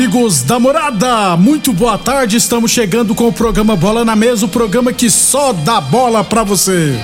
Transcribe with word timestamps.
Amigos 0.00 0.40
da 0.40 0.58
morada, 0.58 1.36
muito 1.36 1.74
boa 1.74 1.98
tarde. 1.98 2.34
Estamos 2.34 2.70
chegando 2.70 3.14
com 3.14 3.28
o 3.28 3.32
programa 3.32 3.76
Bola 3.76 4.02
na 4.02 4.16
Mesa 4.16 4.46
o 4.46 4.48
programa 4.48 4.94
que 4.94 5.10
só 5.10 5.52
dá 5.52 5.78
bola 5.78 6.24
pra 6.24 6.42
você. 6.42 6.98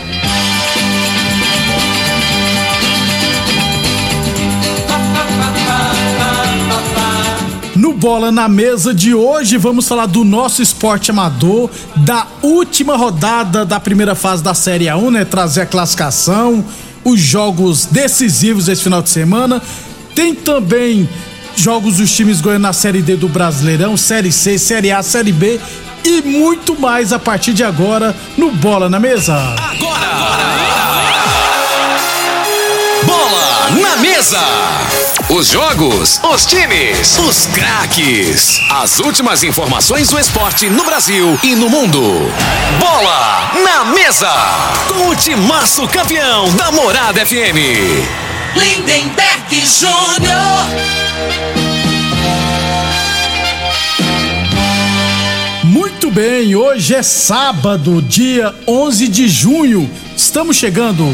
No 7.76 7.92
Bola 7.92 8.32
na 8.32 8.48
Mesa 8.48 8.94
de 8.94 9.14
hoje, 9.14 9.58
vamos 9.58 9.86
falar 9.86 10.06
do 10.06 10.24
nosso 10.24 10.62
esporte 10.62 11.10
amador, 11.10 11.68
da 11.96 12.26
última 12.40 12.96
rodada 12.96 13.66
da 13.66 13.78
primeira 13.78 14.14
fase 14.14 14.42
da 14.42 14.54
Série 14.54 14.86
A1, 14.86 15.10
né? 15.10 15.24
Trazer 15.26 15.60
a 15.60 15.66
classificação, 15.66 16.64
os 17.04 17.20
jogos 17.20 17.84
decisivos 17.84 18.68
esse 18.68 18.82
final 18.82 19.02
de 19.02 19.10
semana. 19.10 19.60
Tem 20.14 20.34
também 20.34 21.06
jogos 21.56 21.96
dos 21.96 22.12
times 22.12 22.40
goianos 22.40 22.62
na 22.62 22.72
Série 22.72 23.02
D 23.02 23.16
do 23.16 23.28
Brasileirão, 23.28 23.96
Série 23.96 24.30
C, 24.30 24.58
Série 24.58 24.92
A, 24.92 25.02
Série 25.02 25.32
B 25.32 25.60
e 26.04 26.22
muito 26.22 26.78
mais 26.78 27.12
a 27.12 27.18
partir 27.18 27.52
de 27.52 27.64
agora 27.64 28.14
no 28.36 28.52
Bola 28.52 28.88
na 28.88 29.00
Mesa. 29.00 29.34
Agora! 29.34 30.06
Bola 33.04 33.70
na 33.80 33.96
mesa! 33.96 34.40
Os 35.28 35.48
jogos, 35.48 36.20
os 36.22 36.46
times, 36.46 37.18
os 37.18 37.46
craques. 37.46 38.60
As 38.70 39.00
últimas 39.00 39.42
informações 39.42 40.08
do 40.08 40.18
esporte 40.18 40.68
no 40.70 40.84
Brasil 40.84 41.38
e 41.42 41.54
no 41.56 41.68
mundo. 41.68 42.00
Bola 42.78 43.50
na 43.64 43.84
mesa! 43.86 44.32
Com 44.88 45.08
o 45.08 45.16
timaço 45.16 45.86
campeão 45.88 46.48
da 46.54 46.70
Morada 46.70 47.26
FM. 47.26 48.25
Lindenberg 48.56 49.66
Júnior. 49.66 50.66
Muito 55.64 56.10
bem, 56.10 56.56
hoje 56.56 56.94
é 56.94 57.02
sábado, 57.02 58.00
dia 58.00 58.54
11 58.66 59.08
de 59.08 59.28
junho. 59.28 59.90
Estamos 60.16 60.56
chegando. 60.56 61.04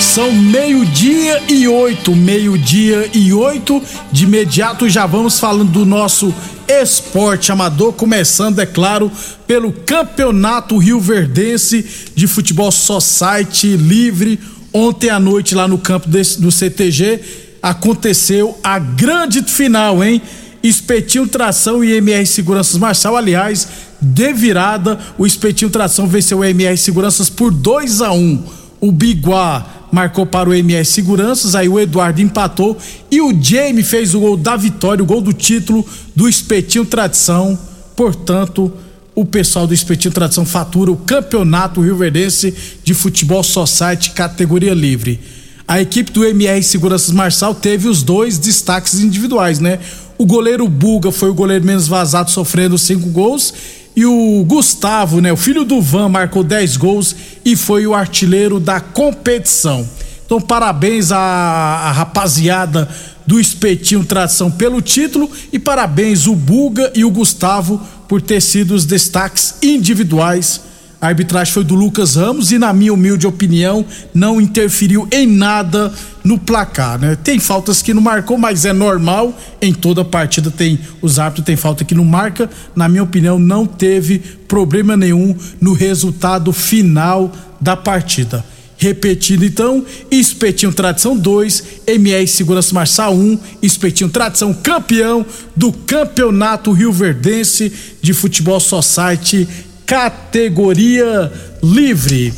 São 0.00 0.32
meio-dia 0.32 1.40
e 1.48 1.68
oito, 1.68 2.16
meio-dia 2.16 3.08
e 3.14 3.32
oito. 3.32 3.80
De 4.10 4.24
imediato 4.24 4.88
já 4.88 5.06
vamos 5.06 5.38
falando 5.38 5.70
do 5.70 5.86
nosso 5.86 6.34
esporte 6.66 7.52
amador, 7.52 7.92
começando, 7.92 8.58
é 8.58 8.66
claro, 8.66 9.10
pelo 9.46 9.72
Campeonato 9.72 10.78
Rio 10.78 11.00
Verdense 11.00 11.84
de 12.14 12.26
Futebol 12.26 12.72
Society 12.72 13.76
Livre. 13.76 14.40
Ontem 14.72 15.10
à 15.10 15.18
noite, 15.18 15.54
lá 15.54 15.66
no 15.66 15.78
campo 15.78 16.08
desse, 16.08 16.40
do 16.40 16.50
CTG, 16.50 17.20
aconteceu 17.62 18.58
a 18.62 18.78
grande 18.78 19.42
final, 19.42 20.02
hein? 20.02 20.22
Espetinho 20.62 21.26
Tração 21.26 21.82
e 21.82 21.92
MR 21.92 22.26
Seguranças 22.26 22.76
Marçal, 22.76 23.16
aliás, 23.16 23.66
de 24.00 24.32
virada, 24.32 24.98
o 25.18 25.26
Espetinho 25.26 25.70
Tração 25.70 26.06
venceu 26.06 26.38
o 26.38 26.44
MR 26.44 26.76
Seguranças 26.76 27.28
por 27.28 27.50
2 27.50 28.02
a 28.02 28.12
1 28.12 28.16
um. 28.16 28.42
O 28.80 28.92
Biguá 28.92 29.88
marcou 29.92 30.24
para 30.24 30.48
o 30.48 30.54
MS 30.54 30.92
Seguranças, 30.92 31.54
aí 31.54 31.68
o 31.68 31.78
Eduardo 31.78 32.20
empatou 32.20 32.78
e 33.10 33.20
o 33.20 33.34
Jamie 33.42 33.82
fez 33.82 34.14
o 34.14 34.20
gol 34.20 34.36
da 34.36 34.56
vitória, 34.56 35.02
o 35.02 35.06
gol 35.06 35.20
do 35.20 35.32
título 35.32 35.84
do 36.14 36.28
Espetinho 36.28 36.86
Tradição. 36.86 37.58
Portanto, 37.94 38.72
o 39.14 39.24
pessoal 39.24 39.66
do 39.66 39.74
Espetinho 39.74 40.14
Tradição 40.14 40.46
fatura 40.46 40.90
o 40.90 40.96
Campeonato 40.96 41.80
Rio 41.80 41.96
Verdense 41.96 42.54
de 42.82 42.94
Futebol 42.94 43.42
Society 43.42 44.10
categoria 44.10 44.74
livre. 44.74 45.20
A 45.66 45.80
equipe 45.80 46.10
do 46.10 46.24
MR 46.24 46.62
Seguranças 46.62 47.10
Marçal 47.10 47.54
teve 47.54 47.88
os 47.88 48.02
dois 48.02 48.38
destaques 48.38 49.00
individuais, 49.00 49.60
né? 49.60 49.78
O 50.18 50.26
goleiro 50.26 50.68
Buga 50.68 51.10
foi 51.12 51.30
o 51.30 51.34
goleiro 51.34 51.64
menos 51.64 51.86
vazado, 51.86 52.30
sofrendo 52.30 52.76
cinco 52.76 53.08
gols. 53.10 53.54
E 53.94 54.04
o 54.04 54.44
Gustavo, 54.46 55.20
né, 55.20 55.32
o 55.32 55.36
filho 55.36 55.64
do 55.64 55.80
Van, 55.80 56.08
marcou 56.08 56.44
10 56.44 56.76
gols 56.76 57.16
e 57.44 57.56
foi 57.56 57.86
o 57.86 57.94
artilheiro 57.94 58.60
da 58.60 58.80
competição. 58.80 59.86
Então, 60.24 60.40
parabéns 60.40 61.10
à, 61.10 61.18
à 61.18 61.92
rapaziada 61.92 62.88
do 63.26 63.40
Espetinho 63.40 64.04
Tradição 64.04 64.50
pelo 64.50 64.80
título 64.80 65.30
e 65.52 65.58
parabéns 65.58 66.26
o 66.26 66.34
Buga 66.34 66.92
e 66.94 67.04
o 67.04 67.10
Gustavo 67.10 67.80
por 68.10 68.20
ter 68.20 68.42
sido 68.42 68.74
os 68.74 68.84
destaques 68.84 69.54
individuais. 69.62 70.62
A 71.00 71.06
arbitragem 71.06 71.54
foi 71.54 71.62
do 71.62 71.76
Lucas 71.76 72.16
Ramos 72.16 72.50
e, 72.50 72.58
na 72.58 72.72
minha 72.72 72.92
humilde 72.92 73.24
opinião, 73.24 73.86
não 74.12 74.40
interferiu 74.40 75.06
em 75.12 75.28
nada 75.28 75.94
no 76.24 76.36
placar, 76.36 76.98
né? 76.98 77.14
Tem 77.14 77.38
faltas 77.38 77.80
que 77.80 77.94
não 77.94 78.02
marcou, 78.02 78.36
mas 78.36 78.64
é 78.64 78.72
normal. 78.72 79.32
Em 79.62 79.72
toda 79.72 80.04
partida 80.04 80.50
tem 80.50 80.76
os 81.00 81.20
árbitros 81.20 81.46
tem 81.46 81.54
falta 81.54 81.84
que 81.84 81.94
não 81.94 82.04
marca. 82.04 82.50
Na 82.74 82.88
minha 82.88 83.04
opinião, 83.04 83.38
não 83.38 83.64
teve 83.64 84.18
problema 84.48 84.96
nenhum 84.96 85.36
no 85.60 85.72
resultado 85.72 86.52
final 86.52 87.30
da 87.60 87.76
partida. 87.76 88.44
Repetindo 88.80 89.44
então, 89.44 89.84
Espetinho 90.10 90.72
Tradição 90.72 91.14
2, 91.14 91.82
MR 91.86 92.26
Segurança 92.26 92.74
Marçal 92.74 93.14
1, 93.14 93.38
Espetinho 93.60 94.08
Tradição 94.08 94.54
campeão 94.54 95.24
do 95.54 95.70
Campeonato 95.70 96.72
Rio 96.72 96.90
Verdense 96.90 97.70
de 98.00 98.14
Futebol 98.14 98.58
Society 98.58 99.46
categoria 99.84 101.30
livre. 101.62 102.32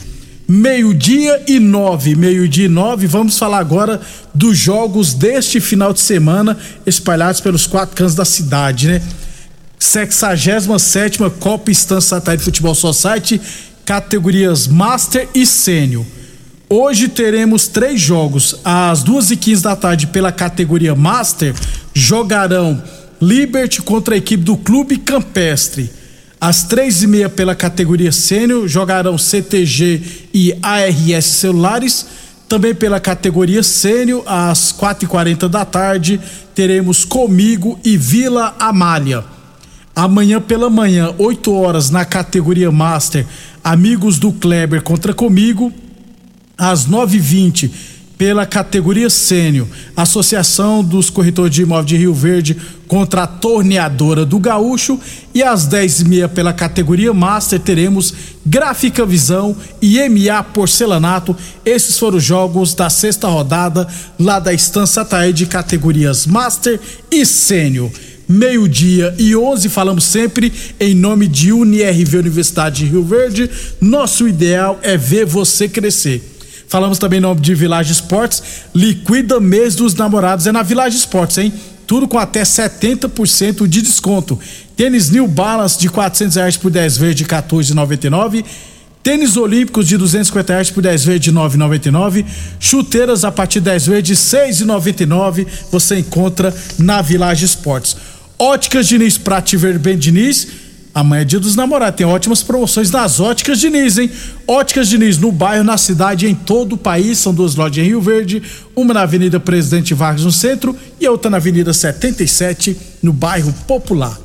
Meio-dia 0.49 1.45
e 1.47 1.61
nove, 1.61 2.17
meio-dia 2.17 2.65
e 2.65 2.69
nove. 2.69 3.07
Vamos 3.07 3.39
falar 3.39 3.61
agora 3.61 4.01
dos 4.35 4.59
jogos 4.59 5.15
deste 5.15 5.61
final 5.61 5.93
de 5.93 6.01
semana 6.01 6.59
espalhados 6.85 7.41
pelos 7.41 7.69
quatro 7.69 7.95
cantos 7.95 8.17
da 8.17 8.25
cidade, 8.25 8.89
né? 8.89 9.03
67 9.79 11.19
Copa 11.39 11.71
Estância 11.71 12.17
Satélite 12.17 12.45
Futebol 12.45 12.75
Society, 12.75 13.41
categorias 13.85 14.67
Master 14.67 15.29
e 15.33 15.47
Sênior. 15.47 16.05
Hoje 16.75 17.07
teremos 17.07 17.69
três 17.69 18.01
jogos. 18.01 18.59
Às 18.65 19.03
duas 19.03 19.31
e 19.31 19.37
quinze 19.37 19.63
da 19.63 19.77
tarde, 19.77 20.07
pela 20.07 20.33
categoria 20.33 20.95
Master, 20.95 21.55
jogarão 21.93 22.83
Liberty 23.21 23.83
contra 23.83 24.15
a 24.15 24.17
equipe 24.17 24.43
do 24.43 24.57
Clube 24.57 24.97
Campestre. 24.97 25.91
Às 26.41 26.63
três 26.63 27.03
e 27.03 27.07
meia 27.07 27.29
pela 27.29 27.55
categoria 27.55 28.11
sênior 28.11 28.67
jogarão 28.67 29.19
CTG 29.19 30.01
e 30.33 30.57
ARS 30.63 31.27
Celulares. 31.27 32.07
Também 32.49 32.75
pela 32.75 32.99
categoria 32.99 33.63
sênior, 33.63 34.23
às 34.25 34.73
quatro 34.73 35.05
e 35.05 35.09
quarenta 35.09 35.51
da 35.51 35.67
tarde, 35.67 36.19
teremos 36.55 37.05
Comigo 37.05 37.79
e 37.85 37.99
Vila 37.99 38.57
Amália. 38.59 39.23
Amanhã 39.95 40.41
pela 40.41 40.71
manhã, 40.71 41.15
8 41.19 41.53
horas, 41.53 41.91
na 41.91 42.07
categoria 42.07 42.73
Master, 42.73 43.27
Amigos 43.63 44.19
do 44.19 44.33
Kleber 44.33 44.81
contra 44.81 45.13
Comigo. 45.13 45.71
Às 46.57 46.87
nove 46.87 47.17
e 47.17 47.21
vinte 47.21 47.71
pela 48.23 48.47
categoria 48.47 49.11
sênior. 49.11 49.67
Associação 49.97 50.85
dos 50.85 51.11
Corretores 51.11 51.53
de 51.53 51.63
Imóveis 51.63 51.87
de 51.87 51.97
Rio 51.97 52.15
Verde 52.15 52.57
contra 52.87 53.25
a 53.25 53.27
Torneadora 53.27 54.25
do 54.25 54.39
Gaúcho. 54.39 54.97
E 55.35 55.43
às 55.43 55.67
10h30 55.67 56.29
pela 56.29 56.53
categoria 56.53 57.13
Master 57.13 57.59
teremos 57.59 58.15
Gráfica 58.47 59.05
Visão 59.05 59.57
e 59.81 59.99
MA 60.09 60.41
Porcelanato. 60.45 61.37
Esses 61.65 61.99
foram 61.99 62.19
os 62.19 62.23
jogos 62.23 62.75
da 62.75 62.89
sexta 62.89 63.27
rodada 63.27 63.89
lá 64.17 64.39
da 64.39 64.53
Estância 64.53 65.05
Taí 65.05 65.33
de 65.33 65.47
categorias 65.47 66.25
Master 66.25 66.79
e 67.11 67.27
Sênior 67.27 67.91
meio-dia 68.29 69.15
e 69.19 69.35
11. 69.35 69.69
Falamos 69.69 70.05
sempre 70.05 70.53
em 70.79 70.95
nome 70.95 71.27
de 71.27 71.53
UniRV 71.53 72.19
Universidade 72.19 72.85
de 72.85 72.91
Rio 72.93 73.03
Verde. 73.03 73.51
Nosso 73.81 74.29
ideal 74.29 74.79
é 74.81 74.97
ver 74.97 75.27
você 75.27 75.69
crescer. 75.69 76.32
Falamos 76.73 76.99
também 76.99 77.19
em 77.19 77.21
nome 77.21 77.39
de 77.39 77.55
Village 77.55 77.93
Esportes. 77.93 78.43
Liquida 78.75 79.39
mês 79.39 79.75
dos 79.77 79.95
namorados 79.95 80.47
é 80.47 80.53
na 80.53 80.63
Village 80.63 80.97
Esportes, 80.97 81.37
hein? 81.37 81.53
Tudo 81.87 82.09
com 82.09 82.19
até 82.19 82.45
70% 82.45 83.67
de 83.67 83.83
desconto. 83.83 84.41
Tênis 84.75 85.11
New 85.11 85.29
Balance 85.29 85.79
de 85.79 85.91
400 85.91 86.35
reais 86.35 86.57
por 86.57 86.71
10 86.71 86.97
vezes 86.97 87.17
de 87.17 87.27
14,99. 87.27 88.43
Tênis 89.03 89.37
Olímpicos 89.37 89.87
de 89.87 89.99
250 89.99 90.51
reais 90.51 90.71
por 90.71 90.83
10 90.83 91.05
vezes 91.05 91.21
de 91.21 91.31
9,99. 91.31 92.25
Chuteiras 92.59 93.23
a 93.23 93.31
partir 93.31 93.61
de 93.61 93.67
10 93.67 93.87
vezes 93.89 94.05
de 94.05 94.15
6,99. 94.15 95.47
Você 95.71 95.99
encontra 95.99 96.57
na 96.79 97.03
Village 97.03 97.45
Esportes. 97.45 97.99
Óticas 98.39 98.89
Diniz, 98.89 99.19
pra 99.19 99.43
te 99.43 99.59
ver 99.59 99.79
bem, 99.79 99.99
Diniz. 99.99 100.49
Amanhã 100.95 101.23
é 101.23 101.25
dia 101.25 101.41
dos 101.41 101.57
namorados, 101.57 101.97
tem 101.97 102.07
ótimas 102.07 102.43
promoções 102.43 102.91
nas 102.91 103.19
Óticas 103.19 103.59
Diniz, 103.59 103.97
hein? 103.97 104.11
Óticas 104.47 104.89
Diniz, 104.89 105.17
no 105.17 105.33
bairro, 105.33 105.65
na 105.65 105.79
cidade, 105.79 106.27
em 106.27 106.35
todo 106.35 106.75
o 106.75 106.77
país. 106.77 107.19
São 107.19 107.33
duas 107.33 107.55
lojas 107.55 107.79
em 107.79 107.89
Rio 107.89 108.01
Verde, 108.01 108.43
uma 108.77 108.93
na 108.93 109.03
Avenida 109.03 109.41
Presidente 109.41 109.95
Vargas, 109.95 110.25
no 110.25 110.33
centro, 110.33 110.77
e 111.01 111.09
outra 111.09 111.31
na 111.31 111.39
Avenida 111.39 111.73
77, 111.73 112.77
no 113.03 113.13
bairro 113.13 113.55
Popular. 113.67 114.21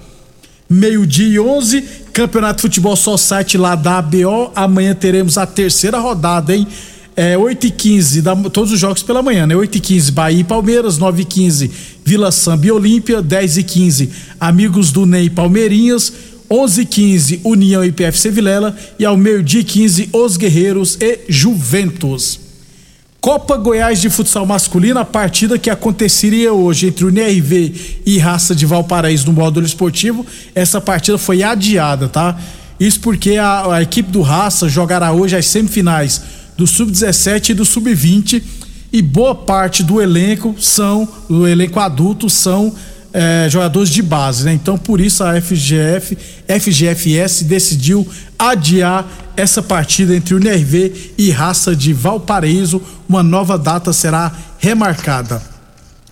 Meio-dia 0.69 1.27
e 1.27 1.39
11, 1.39 1.81
Campeonato 2.11 2.61
Futebol 2.61 2.97
Só 2.97 3.15
Site 3.15 3.57
lá 3.57 3.73
da 3.73 3.99
ABO. 3.99 4.51
Amanhã 4.53 4.93
teremos 4.93 5.37
a 5.37 5.45
terceira 5.45 5.97
rodada, 5.99 6.53
hein? 6.53 6.67
é, 7.17 7.35
8 7.35 7.65
e 7.65 7.71
15 7.71 8.21
da, 8.21 8.35
todos 8.35 8.71
os 8.71 8.79
jogos 8.79 9.01
pela 9.01 9.23
manhã, 9.23 9.47
né? 9.47 9.55
8 9.55 9.75
e 9.75 9.81
15 9.81 10.11
Bahia 10.11 10.41
e 10.41 10.43
Palmeiras, 10.43 10.99
9 10.99 11.23
e 11.23 11.25
15 11.25 11.71
Vila 12.05 12.31
Samba 12.31 12.67
e 12.67 12.71
Olímpia, 12.71 13.23
10 13.23 13.57
e 13.57 13.63
15 13.63 14.09
Amigos 14.39 14.91
do 14.91 15.07
Ney 15.07 15.27
Palmeirinhas, 15.27 16.13
11 16.49 16.81
e 16.81 16.85
15 16.85 17.41
União 17.43 17.83
e 17.83 17.91
PFC 17.91 18.31
e 18.97 19.05
ao 19.05 19.17
meio-dia 19.17 19.63
15 19.63 20.09
Os 20.13 20.37
Guerreiros 20.37 20.97
e 21.01 21.19
Juventus. 21.27 22.39
Copa 23.19 23.57
Goiás 23.57 23.99
de 23.99 24.09
Futsal 24.09 24.45
Masculino, 24.45 24.99
a 24.99 25.05
partida 25.05 25.57
que 25.57 25.69
aconteceria 25.69 26.53
hoje 26.53 26.87
entre 26.87 27.03
o 27.03 27.09
NRV 27.09 28.01
e 28.05 28.17
Raça 28.17 28.55
de 28.55 28.65
Valparaíso 28.65 29.25
no 29.25 29.33
módulo 29.33 29.65
esportivo, 29.65 30.25
essa 30.55 30.79
partida 30.79 31.17
foi 31.17 31.43
adiada, 31.43 32.07
tá? 32.07 32.39
Isso 32.79 33.01
porque 33.01 33.35
a, 33.35 33.73
a 33.73 33.81
equipe 33.81 34.09
do 34.11 34.21
Raça 34.21 34.69
jogará 34.69 35.11
hoje 35.11 35.35
as 35.35 35.47
semifinais 35.47 36.21
do 36.55 36.65
sub-17 36.65 37.49
e 37.49 37.53
do 37.53 37.65
sub-20 37.65 38.41
e 38.93 39.01
boa 39.01 39.35
parte 39.35 39.83
do 39.83 40.01
elenco 40.01 40.55
são, 40.59 41.07
do 41.27 41.47
elenco 41.47 41.79
adulto 41.79 42.29
são 42.29 42.73
é, 43.19 43.49
jogadores 43.49 43.89
de 43.89 44.03
base, 44.03 44.45
né? 44.45 44.53
Então 44.53 44.77
por 44.77 45.01
isso 45.01 45.23
a 45.23 45.41
FGF, 45.41 46.15
FGFS 46.47 47.45
decidiu 47.45 48.07
adiar 48.37 49.07
essa 49.35 49.59
partida 49.59 50.15
entre 50.15 50.35
o 50.35 50.37
NRV 50.37 51.13
e 51.17 51.31
Raça 51.31 51.75
de 51.75 51.93
Valparaíso. 51.93 52.79
Uma 53.09 53.23
nova 53.23 53.57
data 53.57 53.91
será 53.91 54.31
remarcada. 54.59 55.41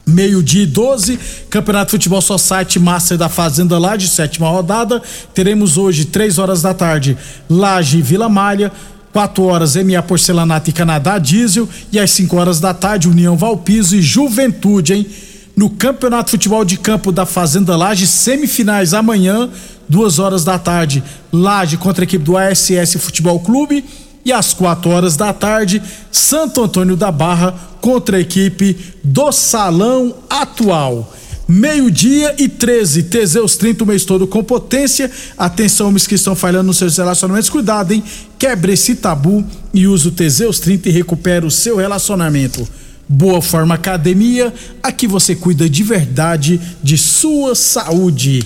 Meio-dia 0.04 0.64
e 0.64 0.66
12, 0.66 1.20
Campeonato 1.48 1.92
Futebol 1.92 2.22
Society 2.22 2.80
Master 2.80 3.20
da 3.20 3.30
Fazenda 3.30 3.78
Laje, 3.78 4.08
sétima 4.08 4.50
rodada. 4.50 5.00
Teremos 5.32 5.78
hoje, 5.78 6.06
três 6.06 6.40
horas 6.40 6.64
da 6.64 6.74
tarde, 6.74 7.16
Laje 7.48 8.00
e 8.00 8.02
Vila 8.02 8.28
Malha. 8.28 8.72
4 9.14 9.44
horas 9.46 9.78
MA 9.78 10.02
Porcelanato 10.02 10.70
e 10.70 10.74
Canadá 10.74 11.18
Diesel 11.18 11.70
e 11.90 11.98
às 11.98 12.12
5 12.12 12.36
horas 12.36 12.60
da 12.60 12.74
tarde 12.74 13.08
União 13.08 13.38
Valpiso 13.38 13.96
e 13.96 14.02
Juventude, 14.02 14.94
hein? 14.94 15.08
No 15.56 15.70
Campeonato 15.70 16.26
de 16.26 16.32
Futebol 16.32 16.66
de 16.66 16.78
Campo 16.78 17.14
da 17.14 17.26
Fazenda 17.26 17.78
Laje, 17.78 18.06
semifinais 18.06 18.94
amanhã, 18.94 19.50
2 19.88 20.20
horas 20.20 20.44
da 20.44 20.60
tarde, 20.60 21.02
Laje 21.32 21.78
contra 21.78 22.04
a 22.04 22.06
equipe 22.06 22.26
do 22.26 22.38
ASS 22.38 22.96
Futebol 23.00 23.40
Clube 23.40 23.86
e 24.26 24.34
às 24.34 24.54
4 24.54 24.90
horas 24.90 25.16
da 25.16 25.32
tarde, 25.32 25.82
Santo 26.12 26.62
Antônio 26.62 26.98
da 26.98 27.10
Barra 27.10 27.56
contra 27.80 28.18
a 28.18 28.20
equipe 28.20 28.78
do 29.02 29.32
Salão 29.32 30.16
Atual. 30.30 31.14
Meio-dia 31.48 32.36
e 32.40 32.50
13, 32.50 33.04
Teseus 33.04 33.56
30 33.56 33.84
o 33.84 33.88
mês 33.88 34.04
todo 34.04 34.26
com 34.26 34.44
potência. 34.44 35.12
Atenção, 35.38 35.88
homens 35.88 36.08
que 36.08 36.16
estão 36.16 36.36
falhando 36.36 36.66
nos 36.66 36.78
seus 36.78 36.98
relacionamentos, 36.98 37.52
cuidado, 37.52 37.94
hein? 37.94 38.04
Quebre 38.38 38.74
esse 38.74 38.96
tabu 38.96 39.46
e 39.72 39.88
use 39.88 40.08
o 40.08 40.12
Teseus 40.12 40.60
30 40.60 40.90
e 40.90 40.92
recupere 40.92 41.46
o 41.46 41.52
seu 41.52 41.78
relacionamento. 41.78 42.68
Boa 43.08 43.42
Forma 43.42 43.76
Academia, 43.76 44.52
aqui 44.82 45.08
você 45.08 45.36
cuida 45.36 45.70
de 45.70 45.84
verdade 45.84 46.60
de 46.82 46.98
sua 46.98 47.54
saúde. 47.54 48.44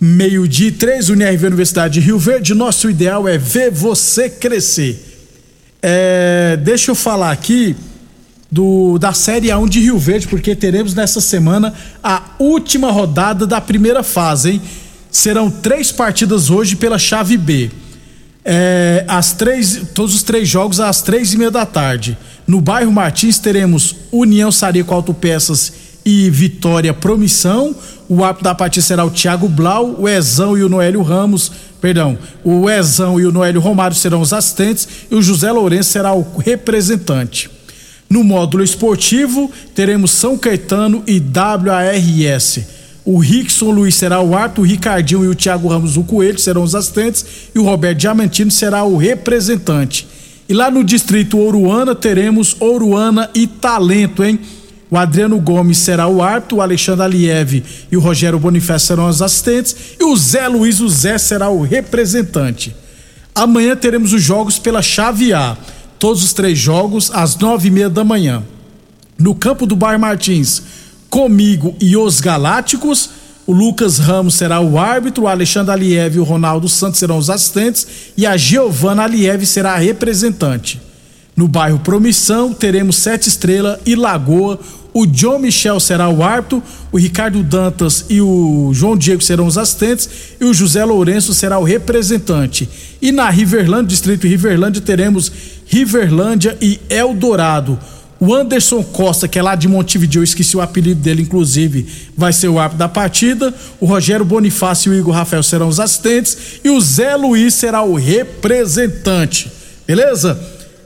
Meio-dia 0.00 0.70
3, 0.70 1.10
UNRV 1.10 1.46
Universidade 1.46 1.94
de 1.94 2.00
Rio 2.00 2.18
Verde. 2.18 2.54
Nosso 2.54 2.88
ideal 2.88 3.26
é 3.26 3.36
ver 3.36 3.70
você 3.70 4.30
crescer. 4.30 5.14
É, 5.82 6.56
deixa 6.62 6.90
eu 6.92 6.94
falar 6.94 7.32
aqui 7.32 7.74
do, 8.50 8.96
da 8.98 9.12
Série 9.12 9.48
A1 9.48 9.68
de 9.68 9.80
Rio 9.80 9.98
Verde, 9.98 10.28
porque 10.28 10.54
teremos 10.54 10.94
nessa 10.94 11.20
semana 11.20 11.74
a 12.02 12.22
última 12.38 12.92
rodada 12.92 13.44
da 13.46 13.60
primeira 13.60 14.04
fase, 14.04 14.52
hein? 14.52 14.62
Serão 15.10 15.50
três 15.50 15.90
partidas 15.90 16.48
hoje 16.48 16.76
pela 16.76 16.98
chave 16.98 17.36
B. 17.36 17.70
É, 18.44 19.04
três, 19.36 19.82
todos 19.94 20.14
os 20.14 20.22
três 20.22 20.48
jogos 20.48 20.78
às 20.78 21.02
três 21.02 21.32
e 21.32 21.38
meia 21.38 21.50
da 21.50 21.66
tarde. 21.66 22.16
No 22.46 22.60
bairro 22.60 22.92
Martins 22.92 23.38
teremos 23.38 23.96
União 24.12 24.52
Sarico 24.52 24.94
Autopeças 24.94 25.72
e 26.04 26.28
Vitória 26.28 26.92
Promissão. 26.92 27.74
O 28.08 28.22
árbitro 28.22 28.44
da 28.44 28.54
partida 28.54 28.84
será 28.84 29.04
o 29.04 29.10
Thiago 29.10 29.48
Blau, 29.48 29.96
o 29.98 30.08
Ezão 30.08 30.56
e 30.56 30.62
o 30.62 30.68
Noélio 30.68 31.00
Ramos, 31.02 31.50
perdão, 31.80 32.18
o 32.44 32.68
Ezão 32.68 33.18
e 33.18 33.24
o 33.24 33.32
Noélio 33.32 33.60
Romário 33.60 33.96
serão 33.96 34.20
os 34.20 34.32
assistentes 34.32 34.86
e 35.10 35.14
o 35.14 35.22
José 35.22 35.50
Lourenço 35.50 35.90
será 35.90 36.12
o 36.12 36.26
representante. 36.36 37.50
No 38.10 38.22
módulo 38.22 38.62
esportivo, 38.62 39.50
teremos 39.74 40.10
São 40.10 40.36
Caetano 40.36 41.02
e 41.06 41.18
WARS. 41.20 42.60
O 43.06 43.18
Rickson 43.18 43.70
Luiz 43.70 43.94
será 43.94 44.20
o 44.20 44.34
árbitro, 44.36 44.62
o 44.62 44.66
Ricardinho 44.66 45.24
e 45.24 45.28
o 45.28 45.34
Thiago 45.34 45.68
Ramos 45.68 45.96
o 45.96 46.04
Coelho 46.04 46.38
serão 46.38 46.62
os 46.62 46.74
assistentes 46.74 47.24
e 47.54 47.58
o 47.58 47.64
Roberto 47.64 47.98
Diamantino 47.98 48.50
será 48.50 48.84
o 48.84 48.96
representante. 48.96 50.06
E 50.48 50.52
lá 50.52 50.70
no 50.70 50.84
distrito 50.84 51.38
Ouruana 51.38 51.94
teremos 51.94 52.56
Ouruana 52.60 53.30
e 53.34 53.46
Talento, 53.46 54.22
hein? 54.22 54.38
O 54.90 54.96
Adriano 54.96 55.40
Gomes 55.40 55.78
será 55.78 56.06
o 56.06 56.22
árbitro, 56.22 56.58
o 56.58 56.60
Alexandre 56.60 57.04
Aliev 57.04 57.64
e 57.90 57.96
o 57.96 58.00
Rogério 58.00 58.38
Bonifácio 58.38 58.88
serão 58.88 59.08
os 59.08 59.22
assistentes 59.22 59.74
e 59.98 60.04
o 60.04 60.14
Zé 60.16 60.46
Luiz 60.46 60.80
o 60.80 60.88
Zé 60.88 61.18
será 61.18 61.48
o 61.48 61.62
representante. 61.62 62.76
Amanhã 63.34 63.74
teremos 63.74 64.12
os 64.12 64.22
jogos 64.22 64.58
pela 64.58 64.82
chave 64.82 65.32
A 65.32 65.56
todos 65.98 66.22
os 66.22 66.32
três 66.34 66.58
jogos 66.58 67.10
às 67.14 67.36
nove 67.38 67.68
e 67.68 67.70
meia 67.70 67.88
da 67.88 68.04
manhã. 68.04 68.42
No 69.18 69.34
campo 69.34 69.64
do 69.64 69.74
Bar 69.74 69.98
Martins, 69.98 70.62
comigo 71.08 71.74
e 71.80 71.96
os 71.96 72.20
Galácticos, 72.20 73.08
o 73.46 73.52
Lucas 73.52 73.98
Ramos 73.98 74.34
será 74.34 74.60
o 74.60 74.78
árbitro, 74.78 75.24
o 75.24 75.28
Alexandre 75.28 75.72
Aliev 75.72 76.16
e 76.16 76.18
o 76.18 76.24
Ronaldo 76.24 76.68
Santos 76.68 76.98
serão 76.98 77.18
os 77.18 77.28
assistentes 77.28 77.86
e 78.16 78.26
a 78.26 78.36
Giovana 78.36 79.02
Aliev 79.02 79.44
será 79.44 79.74
a 79.74 79.78
representante. 79.78 80.80
No 81.36 81.46
bairro 81.48 81.78
Promissão, 81.78 82.54
teremos 82.54 82.96
Sete 82.96 83.28
Estrela 83.28 83.80
e 83.84 83.94
Lagoa. 83.94 84.58
O 84.94 85.04
John 85.06 85.40
Michel 85.40 85.80
será 85.80 86.08
o 86.08 86.22
árbitro, 86.22 86.62
o 86.92 86.96
Ricardo 86.96 87.42
Dantas 87.42 88.06
e 88.08 88.20
o 88.20 88.70
João 88.72 88.96
Diego 88.96 89.20
serão 89.20 89.46
os 89.46 89.58
assistentes 89.58 90.08
e 90.40 90.44
o 90.44 90.54
José 90.54 90.84
Lourenço 90.84 91.34
será 91.34 91.58
o 91.58 91.64
representante. 91.64 92.68
E 93.02 93.10
na 93.10 93.28
Riverlândia, 93.28 93.88
distrito 93.88 94.28
Riverlândia, 94.28 94.80
teremos 94.80 95.32
Riverlândia 95.66 96.56
e 96.60 96.80
Eldorado. 96.88 97.76
O 98.26 98.34
Anderson 98.34 98.82
Costa, 98.82 99.28
que 99.28 99.38
é 99.38 99.42
lá 99.42 99.54
de 99.54 99.68
Montevideo, 99.68 100.24
esqueci 100.24 100.56
o 100.56 100.62
apelido 100.62 100.98
dele, 100.98 101.20
inclusive, 101.20 101.86
vai 102.16 102.32
ser 102.32 102.48
o 102.48 102.58
árbitro 102.58 102.78
da 102.78 102.88
partida. 102.88 103.52
O 103.78 103.84
Rogério 103.84 104.24
Bonifácio 104.24 104.90
e 104.90 104.96
o 104.96 104.98
Igor 104.98 105.12
Rafael 105.12 105.42
serão 105.42 105.68
os 105.68 105.78
assistentes. 105.78 106.58
E 106.64 106.70
o 106.70 106.80
Zé 106.80 107.16
Luiz 107.16 107.52
será 107.52 107.82
o 107.82 107.94
representante. 107.96 109.52
Beleza? 109.86 110.40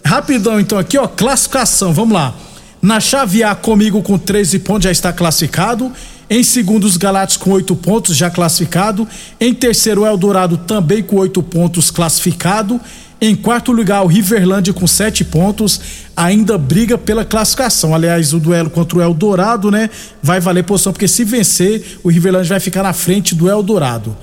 Rapidão, 0.04 0.58
então, 0.58 0.76
aqui, 0.78 0.98
ó, 0.98 1.06
classificação, 1.06 1.92
vamos 1.92 2.12
lá. 2.12 2.34
Na 2.82 2.98
chave 2.98 3.44
A, 3.44 3.54
comigo 3.54 4.02
com 4.02 4.18
13 4.18 4.58
pontos, 4.58 4.82
já 4.82 4.90
está 4.90 5.12
classificado. 5.12 5.92
Em 6.28 6.42
segundo, 6.42 6.88
os 6.88 6.96
Galácticos 6.96 7.44
com 7.44 7.52
8 7.52 7.76
pontos, 7.76 8.16
já 8.16 8.28
classificado. 8.30 9.06
Em 9.38 9.54
terceiro, 9.54 10.00
o 10.00 10.06
Eldorado 10.06 10.56
também 10.56 11.04
com 11.04 11.14
8 11.14 11.40
pontos, 11.44 11.88
classificado. 11.88 12.80
Em 13.20 13.34
quarto 13.34 13.72
lugar, 13.72 14.02
o 14.04 14.06
Riverlândia 14.06 14.72
com 14.72 14.86
sete 14.86 15.24
pontos, 15.24 15.80
ainda 16.16 16.56
briga 16.56 16.96
pela 16.96 17.24
classificação. 17.24 17.92
Aliás, 17.92 18.32
o 18.32 18.38
duelo 18.38 18.70
contra 18.70 18.98
o 18.98 19.02
Eldorado, 19.02 19.70
né? 19.70 19.90
Vai 20.22 20.38
valer 20.38 20.62
posição, 20.62 20.92
porque 20.92 21.08
se 21.08 21.24
vencer, 21.24 21.98
o 22.04 22.08
Riverlândia 22.10 22.50
vai 22.50 22.60
ficar 22.60 22.84
na 22.84 22.92
frente 22.92 23.34
do 23.34 23.48
Eldorado. 23.48 24.16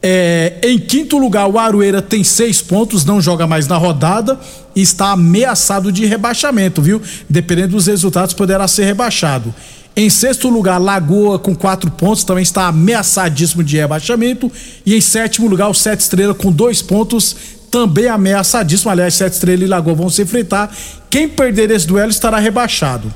É, 0.00 0.60
em 0.62 0.78
quinto 0.78 1.18
lugar, 1.18 1.48
o 1.48 1.58
Aroeira 1.58 2.00
tem 2.00 2.22
seis 2.22 2.62
pontos, 2.62 3.04
não 3.04 3.20
joga 3.20 3.46
mais 3.46 3.66
na 3.66 3.76
rodada 3.76 4.38
e 4.76 4.80
está 4.80 5.10
ameaçado 5.10 5.90
de 5.90 6.06
rebaixamento, 6.06 6.80
viu? 6.80 7.02
Dependendo 7.28 7.74
dos 7.74 7.88
resultados, 7.88 8.32
poderá 8.32 8.68
ser 8.68 8.84
rebaixado. 8.84 9.52
Em 9.98 10.10
sexto 10.10 10.50
lugar, 10.50 10.78
Lagoa 10.78 11.38
com 11.38 11.56
quatro 11.56 11.90
pontos, 11.90 12.22
também 12.22 12.42
está 12.42 12.66
ameaçadíssimo 12.66 13.64
de 13.64 13.78
rebaixamento. 13.78 14.52
E 14.84 14.94
em 14.94 15.00
sétimo 15.00 15.48
lugar, 15.48 15.70
o 15.70 15.74
Sete 15.74 16.00
Estrela 16.00 16.34
com 16.34 16.52
dois 16.52 16.82
pontos, 16.82 17.34
também 17.76 18.08
ameaçadíssimo. 18.08 18.90
Aliás, 18.90 19.12
Sete 19.12 19.34
Estrela 19.34 19.62
e 19.62 19.66
Lagoa 19.66 19.94
vão 19.94 20.08
se 20.08 20.22
enfrentar. 20.22 20.74
Quem 21.10 21.28
perder 21.28 21.70
esse 21.70 21.86
duelo 21.86 22.10
estará 22.10 22.38
rebaixado. 22.38 23.12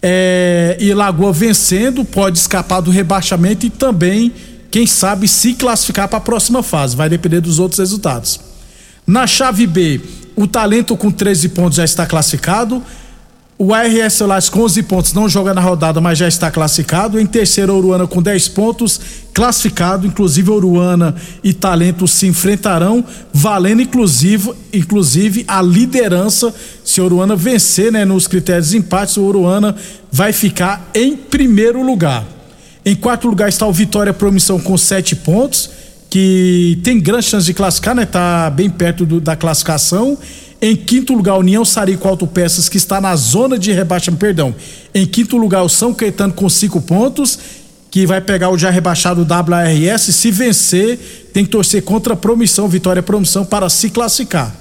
É, 0.00 0.78
e 0.80 0.94
Lagoa 0.94 1.34
vencendo 1.34 2.02
pode 2.02 2.38
escapar 2.38 2.80
do 2.80 2.90
rebaixamento 2.90 3.66
e 3.66 3.70
também, 3.70 4.32
quem 4.70 4.86
sabe, 4.86 5.28
se 5.28 5.52
classificar 5.52 6.08
para 6.08 6.16
a 6.16 6.20
próxima 6.20 6.62
fase. 6.62 6.96
Vai 6.96 7.10
depender 7.10 7.42
dos 7.42 7.58
outros 7.58 7.78
resultados. 7.78 8.40
Na 9.06 9.26
chave 9.26 9.66
B, 9.66 10.00
o 10.34 10.46
Talento 10.46 10.96
com 10.96 11.10
13 11.10 11.50
pontos 11.50 11.76
já 11.76 11.84
está 11.84 12.06
classificado. 12.06 12.82
O 13.56 13.72
ARS 13.72 14.14
Celulares 14.14 14.48
com 14.48 14.62
11 14.62 14.82
pontos 14.82 15.12
não 15.12 15.28
joga 15.28 15.54
na 15.54 15.60
rodada, 15.60 16.00
mas 16.00 16.18
já 16.18 16.26
está 16.26 16.50
classificado. 16.50 17.20
Em 17.20 17.26
terceiro, 17.26 17.72
Oruana 17.72 18.04
com 18.04 18.20
10 18.20 18.48
pontos, 18.48 19.00
classificado. 19.32 20.06
Inclusive, 20.08 20.50
Oruana 20.50 21.14
e 21.42 21.52
Talento 21.52 22.08
se 22.08 22.26
enfrentarão, 22.26 23.04
valendo 23.32 23.80
inclusive, 23.80 24.52
inclusive 24.72 25.44
a 25.46 25.62
liderança. 25.62 26.52
Se 26.84 27.00
Oruana 27.00 27.36
vencer 27.36 27.92
né, 27.92 28.04
nos 28.04 28.26
critérios 28.26 28.70
de 28.70 28.78
empate, 28.78 29.20
o 29.20 29.24
Oruana 29.24 29.76
vai 30.10 30.32
ficar 30.32 30.90
em 30.92 31.16
primeiro 31.16 31.80
lugar. 31.80 32.24
Em 32.84 32.96
quarto 32.96 33.28
lugar 33.28 33.48
está 33.48 33.66
o 33.66 33.72
Vitória 33.72 34.12
Promissão 34.12 34.58
com 34.58 34.76
7 34.76 35.14
pontos, 35.16 35.70
que 36.10 36.80
tem 36.82 37.00
grande 37.00 37.26
chance 37.26 37.46
de 37.46 37.54
classificar, 37.54 37.94
né? 37.94 38.04
Tá 38.04 38.50
bem 38.50 38.68
perto 38.68 39.06
do, 39.06 39.20
da 39.20 39.36
classificação. 39.36 40.18
Em 40.66 40.74
quinto 40.74 41.12
lugar, 41.12 41.36
União 41.36 41.62
Sarico 41.62 42.08
Autopeças, 42.08 42.70
que 42.70 42.78
está 42.78 42.98
na 42.98 43.14
zona 43.16 43.58
de 43.58 43.70
rebaixamento, 43.70 44.18
perdão. 44.18 44.54
Em 44.94 45.04
quinto 45.04 45.36
lugar, 45.36 45.62
o 45.62 45.68
São 45.68 45.92
Caetano 45.92 46.32
com 46.32 46.48
cinco 46.48 46.80
pontos, 46.80 47.38
que 47.90 48.06
vai 48.06 48.18
pegar 48.22 48.48
o 48.48 48.56
já 48.56 48.70
rebaixado 48.70 49.26
WRS. 49.28 50.10
Se 50.10 50.30
vencer, 50.30 51.28
tem 51.34 51.44
que 51.44 51.50
torcer 51.50 51.82
contra 51.82 52.14
a 52.14 52.16
promissão, 52.16 52.66
vitória 52.66 53.02
promissão, 53.02 53.44
para 53.44 53.68
se 53.68 53.90
classificar. 53.90 54.56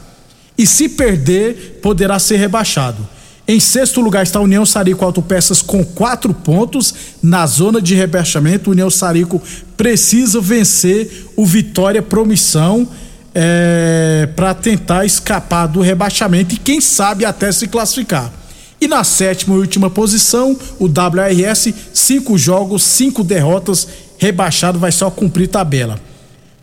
E 0.57 0.67
se 0.67 0.89
perder, 0.89 1.79
poderá 1.81 2.19
ser 2.19 2.35
rebaixado. 2.35 3.07
Em 3.47 3.61
sexto 3.61 4.01
lugar 4.01 4.23
está 4.23 4.39
a 4.39 4.41
União 4.41 4.65
Sarico 4.65 5.05
Autopeças 5.05 5.61
com 5.61 5.85
quatro 5.85 6.33
pontos 6.33 6.93
na 7.23 7.47
zona 7.47 7.81
de 7.81 7.95
rebaixamento. 7.95 8.71
União 8.71 8.89
Sarico 8.89 9.41
precisa 9.77 10.41
vencer 10.41 11.27
o 11.37 11.45
Vitória 11.45 12.01
Promissão 12.01 12.89
é, 13.33 14.29
para 14.35 14.53
tentar 14.53 15.05
escapar 15.05 15.67
do 15.67 15.81
rebaixamento 15.81 16.53
e 16.53 16.57
quem 16.57 16.79
sabe 16.79 17.25
até 17.25 17.51
se 17.51 17.67
classificar. 17.67 18.31
E 18.79 18.87
na 18.87 19.03
sétima 19.03 19.55
e 19.55 19.59
última 19.59 19.89
posição, 19.89 20.57
o 20.77 20.85
WRS, 20.85 21.73
cinco 21.93 22.37
jogos, 22.37 22.83
cinco 22.83 23.23
derrotas, 23.23 23.87
rebaixado, 24.17 24.77
vai 24.77 24.91
só 24.91 25.09
cumprir 25.09 25.47
tabela. 25.47 25.99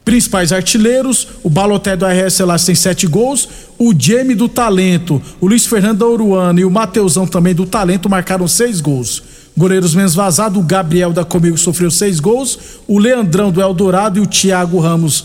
Principais 0.04 0.52
artilheiros, 0.52 1.28
o 1.42 1.50
Baloté 1.50 1.96
do 1.96 2.06
RS 2.06 2.34
Celas 2.34 2.64
tem 2.64 2.74
sete 2.74 3.06
gols, 3.06 3.48
o 3.78 3.94
Jamie 3.96 4.34
do 4.34 4.48
Talento, 4.48 5.22
o 5.40 5.46
Luiz 5.46 5.66
Fernando 5.66 5.98
da 5.98 6.06
Uruana 6.06 6.60
e 6.60 6.64
o 6.64 6.70
Mateusão 6.70 7.26
também 7.26 7.54
do 7.54 7.66
Talento 7.66 8.08
marcaram 8.08 8.48
seis 8.48 8.80
gols. 8.80 9.22
Goleiros 9.56 9.94
menos 9.94 10.14
vazados, 10.14 10.58
o 10.58 10.64
Gabriel 10.64 11.12
da 11.12 11.24
Comigo 11.24 11.58
sofreu 11.58 11.90
seis 11.90 12.18
gols, 12.18 12.58
o 12.86 12.98
Leandrão 12.98 13.50
do 13.50 13.60
Eldorado 13.60 14.18
e 14.18 14.22
o 14.22 14.26
Thiago 14.26 14.78
Ramos 14.78 15.24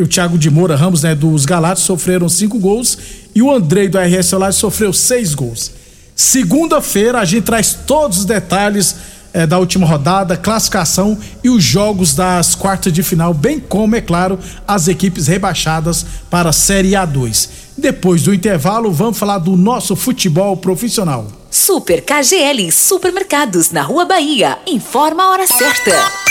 o 0.00 0.06
Thiago 0.06 0.36
de 0.36 0.50
Moura 0.50 0.76
Ramos, 0.76 1.02
né, 1.02 1.14
dos 1.14 1.44
Galatos, 1.44 1.82
sofreram 1.82 2.28
cinco 2.28 2.58
gols 2.58 2.98
e 3.34 3.42
o 3.42 3.50
Andrei 3.50 3.88
do 3.88 3.98
RS 3.98 4.26
Celulares 4.26 4.56
sofreu 4.56 4.92
seis 4.92 5.34
gols. 5.34 5.72
Segunda-feira 6.14 7.18
a 7.18 7.24
gente 7.24 7.44
traz 7.44 7.74
todos 7.86 8.18
os 8.18 8.24
detalhes 8.24 8.94
eh, 9.32 9.46
da 9.46 9.58
última 9.58 9.84
rodada, 9.84 10.36
classificação 10.36 11.18
e 11.42 11.50
os 11.50 11.62
jogos 11.62 12.14
das 12.14 12.54
quartas 12.54 12.92
de 12.92 13.02
final, 13.02 13.34
bem 13.34 13.58
como, 13.58 13.96
é 13.96 14.00
claro, 14.00 14.38
as 14.66 14.86
equipes 14.86 15.26
rebaixadas 15.26 16.06
para 16.30 16.50
a 16.50 16.52
Série 16.52 16.92
A2. 16.92 17.48
Depois 17.76 18.22
do 18.22 18.32
intervalo, 18.32 18.92
vamos 18.92 19.18
falar 19.18 19.38
do 19.38 19.56
nosso 19.56 19.96
futebol 19.96 20.56
profissional. 20.56 21.26
Super 21.50 22.02
KGL 22.02 22.70
Supermercados 22.70 23.72
na 23.72 23.82
Rua 23.82 24.04
Bahia. 24.04 24.58
Informa 24.66 25.24
a 25.24 25.30
hora 25.30 25.46
certa. 25.46 26.23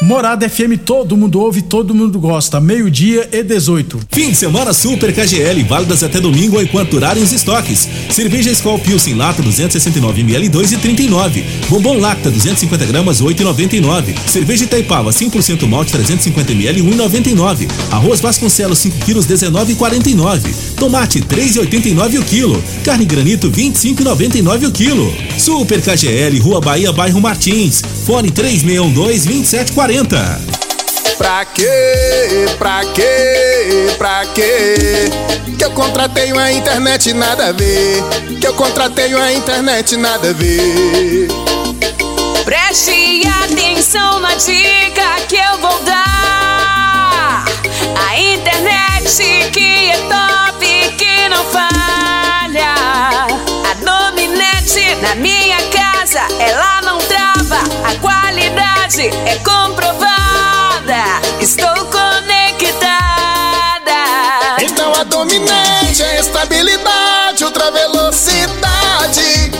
Morada 0.00 0.48
FM, 0.48 0.78
todo 0.84 1.16
mundo 1.16 1.40
ouve, 1.40 1.60
todo 1.60 1.92
mundo 1.92 2.20
gosta. 2.20 2.60
Meio-dia 2.60 3.28
e 3.32 3.42
18. 3.42 3.98
Fim 4.12 4.30
de 4.30 4.36
semana 4.36 4.72
Super 4.72 5.12
KGL, 5.12 5.64
válidas 5.64 6.04
até 6.04 6.20
domingo 6.20 6.62
enquanto 6.62 6.90
durarem 6.90 7.20
os 7.20 7.32
estoques. 7.32 7.88
Cerveja 8.08 8.52
Skol 8.52 8.78
Pilsen 8.78 9.14
Lata 9.14 9.42
269 9.42 10.20
ml 10.20 10.50
2,39. 10.50 11.42
Bombom 11.68 11.98
Lacta 11.98 12.30
250 12.30 12.86
gramas 12.86 13.20
8,99. 13.20 14.14
Cerveja 14.28 14.64
Itaipava 14.64 15.10
5% 15.10 15.66
malte 15.66 15.90
350 15.90 16.52
ml 16.52 16.80
1,99. 16.80 17.68
Arroz 17.90 18.20
Vasconcelos 18.20 18.78
5 18.78 19.04
quilos 19.04 19.26
19,49. 19.26 20.76
Tomate 20.76 21.22
3,89 21.22 22.20
o 22.20 22.22
quilo. 22.22 22.64
Carne 22.84 23.04
granito 23.04 23.50
25,99 23.50 24.68
o 24.68 24.70
quilo. 24.70 25.12
Super 25.36 25.82
KGL, 25.82 26.38
Rua 26.38 26.60
Bahia, 26.60 26.92
bairro 26.92 27.20
Martins. 27.20 27.82
Fone 28.08 28.30
3612 28.30 29.26
2740 29.26 29.74
40. 29.74 30.40
Pra 31.18 31.44
quê? 31.44 32.46
Pra 32.58 32.80
quê? 32.94 33.94
Pra 33.98 34.24
quê? 34.34 35.10
Que 35.58 35.64
eu 35.66 35.70
contratei 35.72 36.32
uma 36.32 36.50
internet 36.50 37.12
nada 37.12 37.48
a 37.48 37.52
ver. 37.52 38.02
Que 38.40 38.46
eu 38.46 38.54
contratei 38.54 39.14
uma 39.14 39.30
internet 39.30 39.94
nada 39.98 40.30
a 40.30 40.32
ver. 40.32 41.28
Preste 42.46 43.28
atenção 43.44 44.20
na 44.20 44.34
dica 44.36 45.20
que 45.28 45.36
eu 45.36 45.58
vou 45.58 45.78
dar. 45.80 47.44
A 48.08 48.18
internet 48.18 49.50
que 49.52 49.90
é 49.90 49.98
top, 50.08 50.66
que 50.96 51.28
não 51.28 51.44
falha. 51.52 52.74
A 53.70 53.74
dominante 53.84 54.94
na 55.02 55.14
minha 55.16 55.58
casa, 55.68 56.20
ela 56.40 56.80
não 56.80 56.96
trava. 57.00 57.17
A 58.88 58.90
qualidade 58.90 59.10
é 59.26 59.36
comprovada. 59.40 61.20
Estou 61.40 61.74
conectada. 61.86 62.80
Então 64.62 64.94
a 64.94 65.04
dominante 65.04 66.02
é 66.02 66.20
estabilidade, 66.20 67.44
ultra 67.44 67.70
velocidade. 67.70 69.52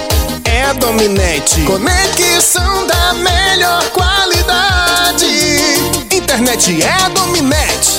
É 0.47 0.65
a 0.65 0.73
dominante. 0.73 1.61
Conexão 1.65 2.87
da 2.87 3.13
melhor 3.13 3.85
qualidade. 3.91 5.27
Internet 6.11 6.83
é 6.83 7.05
a 7.05 7.09
dominante. 7.11 7.98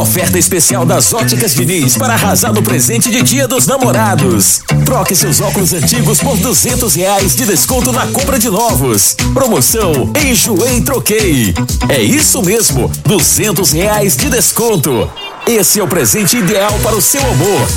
Oferta 0.00 0.38
especial 0.38 0.84
das 0.84 1.12
Óticas 1.12 1.54
Diniz 1.54 1.96
para 1.96 2.14
arrasar 2.14 2.52
no 2.52 2.62
presente 2.62 3.10
de 3.10 3.22
Dia 3.22 3.46
dos 3.46 3.66
Namorados. 3.66 4.60
Troque 4.84 5.14
seus 5.14 5.40
óculos 5.40 5.72
antigos 5.72 6.20
por 6.20 6.36
duzentos 6.38 6.94
reais 6.94 7.36
de 7.36 7.46
desconto 7.46 7.92
na 7.92 8.06
compra 8.08 8.38
de 8.38 8.50
novos. 8.50 9.14
Promoção 9.32 10.12
Enjoei 10.24 10.80
Troquei. 10.80 11.54
É 11.88 12.00
isso 12.00 12.42
mesmo, 12.42 12.90
duzentos 13.04 13.70
reais 13.72 14.16
de 14.16 14.28
desconto. 14.28 15.10
Esse 15.46 15.80
é 15.80 15.82
o 15.82 15.88
presente 15.88 16.36
ideal 16.36 16.72
para 16.82 16.96
o 16.96 17.02
seu 17.02 17.22
amor. 17.22 17.68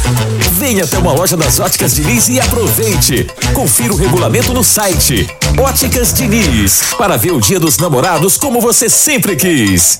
Venha 0.53 0.83
até 0.83 0.97
uma 0.97 1.13
loja 1.13 1.37
das 1.37 1.59
Óticas 1.59 1.95
Diniz 1.95 2.27
e 2.29 2.39
aproveite. 2.39 3.27
Confira 3.53 3.93
o 3.93 3.97
regulamento 3.97 4.53
no 4.53 4.63
site 4.63 5.27
Óticas 5.57 6.13
Diniz 6.13 6.81
para 6.97 7.17
ver 7.17 7.31
o 7.31 7.39
Dia 7.39 7.59
dos 7.59 7.77
Namorados 7.77 8.37
como 8.37 8.59
você 8.59 8.89
sempre 8.89 9.35
quis. 9.35 9.99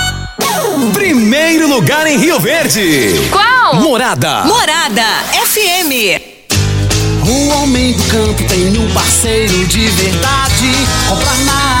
Primeiro 0.89 1.67
lugar 1.67 2.07
em 2.07 2.17
Rio 2.17 2.39
Verde. 2.39 3.29
Qual? 3.31 3.75
Morada. 3.75 4.43
Morada 4.45 5.03
FM. 5.45 6.19
O 7.23 7.47
homem 7.49 7.93
do 7.93 8.03
campo 8.05 8.43
tem 8.45 8.75
um 8.77 8.91
parceiro 8.91 9.65
de 9.67 9.87
verdade. 9.87 10.71
Comprar 11.07 11.37
na 11.45 11.80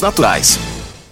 naturais. 0.00 0.58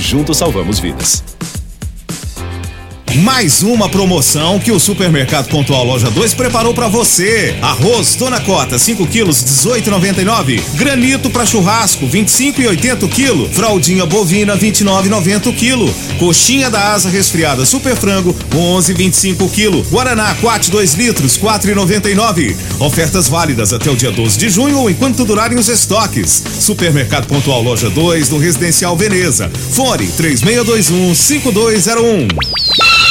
Juntos 0.00 0.38
salvamos 0.38 0.80
vidas. 0.80 1.22
Mais 3.22 3.62
uma 3.62 3.88
promoção 3.88 4.58
que 4.58 4.72
o 4.72 4.80
Supermercado 4.80 5.48
Pontual 5.48 5.84
Loja 5.84 6.10
2 6.10 6.34
preparou 6.34 6.74
para 6.74 6.88
você. 6.88 7.56
Arroz 7.62 8.16
Dona 8.16 8.40
Cota, 8.40 8.76
5 8.76 9.06
quilos, 9.06 9.44
18,99. 9.44 10.60
Granito 10.74 11.30
para 11.30 11.46
churrasco, 11.46 12.08
25,80 12.08 13.08
quilo. 13.08 13.48
Fraldinha 13.50 14.04
bovina, 14.04 14.56
29,90 14.56 15.54
quilo. 15.54 15.94
Coxinha 16.18 16.68
da 16.68 16.92
asa 16.92 17.08
resfriada 17.08 17.64
Super 17.64 17.94
Frango, 17.94 18.34
11,25 18.50 19.48
quilo. 19.48 19.82
Guaraná 19.84 20.34
Quat 20.40 20.68
2 20.68 20.94
litros, 20.94 21.38
4,99. 21.38 22.56
Ofertas 22.80 23.28
válidas 23.28 23.72
até 23.72 23.90
o 23.90 23.96
dia 23.96 24.10
12 24.10 24.36
de 24.36 24.48
junho 24.48 24.78
ou 24.78 24.90
enquanto 24.90 25.24
durarem 25.24 25.56
os 25.56 25.68
estoques. 25.68 26.42
Supermercado 26.58 27.28
Pontual 27.28 27.62
Loja 27.62 27.88
2 27.88 28.30
no 28.30 28.38
Residencial 28.38 28.96
Veneza. 28.96 29.48
Fone 29.70 30.08
3621 30.08 31.14
5201. 31.14 33.03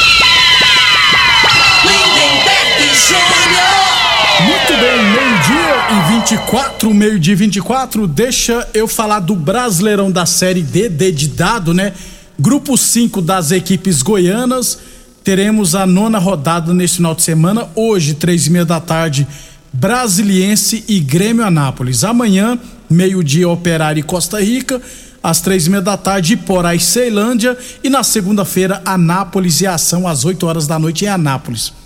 Muito 4.73 4.85
bem, 4.85 5.05
meio-dia 5.05 5.75
e 5.91 6.19
24, 6.19 6.93
meio-dia 6.95 7.33
e 7.33 7.35
24. 7.35 8.07
Deixa 8.07 8.67
eu 8.73 8.87
falar 8.87 9.19
do 9.19 9.35
Brasileirão 9.35 10.09
da 10.09 10.25
Série 10.25 10.63
D, 10.63 10.89
D 10.89 11.11
de 11.11 11.27
dado, 11.27 11.75
né? 11.75 11.93
Grupo 12.39 12.75
5 12.75 13.21
das 13.21 13.51
equipes 13.51 14.01
goianas. 14.01 14.79
Teremos 15.23 15.75
a 15.75 15.85
nona 15.85 16.17
rodada 16.17 16.73
neste 16.73 16.97
final 16.97 17.13
de 17.13 17.21
semana. 17.21 17.67
Hoje, 17.75 18.15
três 18.15 18.47
e 18.47 18.49
meia 18.49 18.65
da 18.65 18.79
tarde, 18.79 19.27
Brasiliense 19.71 20.83
e 20.87 20.99
Grêmio 20.99 21.45
Anápolis. 21.45 22.03
Amanhã, 22.03 22.57
meio-dia, 22.89 23.47
Operário 23.47 23.99
e 23.99 24.03
Costa 24.03 24.41
Rica. 24.41 24.81
Às 25.21 25.39
três 25.39 25.67
e 25.67 25.69
meia 25.69 25.83
da 25.83 25.97
tarde, 25.97 26.35
Porá 26.35 26.73
e 26.73 26.79
Ceilândia. 26.79 27.55
E 27.83 27.89
na 27.91 28.01
segunda-feira, 28.01 28.81
Anápolis 28.83 29.61
e 29.61 29.67
Ação, 29.67 30.07
às 30.07 30.25
8 30.25 30.47
horas 30.47 30.65
da 30.65 30.79
noite, 30.79 31.05
em 31.05 31.09
Anápolis. 31.09 31.82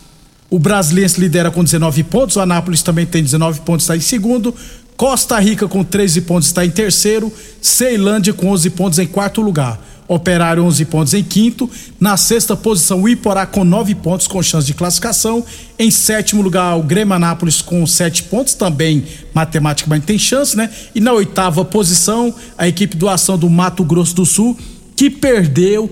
O 0.50 0.58
Brasiliense 0.58 1.20
lidera 1.20 1.52
com 1.52 1.64
19 1.64 2.04
pontos, 2.04 2.36
o 2.38 2.40
Anápolis 2.40 2.82
também 2.82 3.06
tem 3.06 3.22
19 3.22 3.62
pontos, 3.62 3.84
está 3.84 3.98
em 3.98 4.02
segundo. 4.02 4.56
Costa 4.96 5.38
Rica 5.40 5.68
com 5.68 5.84
13 5.84 6.22
pontos 6.22 6.48
está 6.48 6.66
em 6.66 6.72
terceiro. 6.72 7.32
Ceilândia 7.62 8.34
com 8.34 8.48
11 8.48 8.70
pontos 8.72 8.98
em 8.98 9.06
quarto 9.06 9.42
lugar. 9.42 9.80
Operário 10.08 10.64
11 10.64 10.86
pontos 10.86 11.14
em 11.14 11.24
quinto. 11.24 11.70
Na 12.00 12.16
sexta 12.16 12.56
posição, 12.56 13.02
o 13.02 13.10
Iporá 13.10 13.46
com 13.46 13.64
9 13.64 13.94
pontos 13.96 14.26
com 14.26 14.42
chance 14.42 14.66
de 14.66 14.74
classificação. 14.74 15.46
Em 15.78 15.92
sétimo 15.92 16.42
lugar, 16.42 16.78
o 16.80 16.82
Grêmio 16.82 17.14
Anápolis 17.14 17.62
com 17.62 17.86
7 17.86 18.24
pontos, 18.24 18.54
também 18.54 19.04
matematicamente 19.34 20.06
tem 20.06 20.18
chance, 20.18 20.56
né? 20.56 20.70
E 20.96 21.02
na 21.02 21.12
oitava 21.12 21.64
posição, 21.66 22.34
a 22.58 22.68
equipe 22.68 22.96
do 22.96 23.10
Ação 23.10 23.38
do 23.38 23.50
Mato 23.50 23.84
Grosso 23.84 24.16
do 24.16 24.26
Sul, 24.26 24.58
que 24.96 25.10
perdeu 25.10 25.92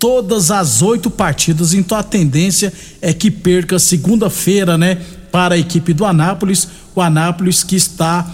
todas 0.00 0.50
as 0.50 0.80
oito 0.80 1.10
partidas, 1.10 1.74
então 1.74 1.96
a 1.96 2.02
tendência 2.02 2.72
é 3.00 3.12
que 3.12 3.30
perca 3.30 3.78
segunda-feira, 3.78 4.76
né, 4.76 4.98
para 5.30 5.54
a 5.54 5.58
equipe 5.58 5.92
do 5.92 6.04
Anápolis, 6.04 6.66
o 6.94 7.00
Anápolis 7.00 7.62
que 7.62 7.76
está 7.76 8.28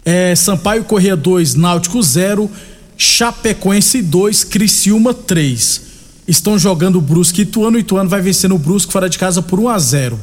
é, 0.03 0.35
Sampaio 0.35 0.85
Corrêa 0.85 1.14
2, 1.14 1.55
Náutico 1.55 2.03
0. 2.03 2.50
Chapecoense 2.96 4.00
2, 4.00 4.42
Criciúma 4.44 5.12
3. 5.12 5.83
Estão 6.27 6.59
jogando 6.59 6.96
o 6.96 7.03
Brusque 7.03 7.42
e 7.42 7.44
Ituano. 7.44 7.79
Ituano 7.79 8.09
vai 8.09 8.22
vencendo 8.22 8.55
o 8.55 8.59
Brusque 8.59 8.90
fora 8.90 9.07
de 9.07 9.18
casa 9.18 9.42
por 9.42 9.61
1 9.61 9.68
a 9.68 9.79
0. 9.79 10.18